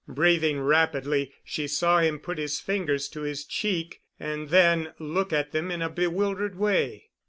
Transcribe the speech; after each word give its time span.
Breathing 0.07 0.59
rapidly, 0.61 1.31
she 1.43 1.67
saw 1.67 1.99
him 1.99 2.17
put 2.17 2.39
his 2.39 2.59
fingers 2.59 3.07
to 3.09 3.21
his 3.21 3.45
cheek 3.45 4.01
and 4.19 4.49
then 4.49 4.93
look 4.97 5.31
at 5.31 5.51
them 5.51 5.69
in 5.69 5.83
a 5.83 5.91
bewildered 5.91 6.57
way. 6.57 7.11